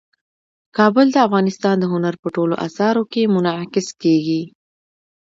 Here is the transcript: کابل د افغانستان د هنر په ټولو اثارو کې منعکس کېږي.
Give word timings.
کابل 0.77 1.07
د 1.13 1.17
افغانستان 1.27 1.75
د 1.79 1.83
هنر 1.93 2.15
په 2.23 2.27
ټولو 2.35 2.55
اثارو 2.67 3.03
کې 3.11 3.31
منعکس 3.35 3.87
کېږي. 4.01 4.41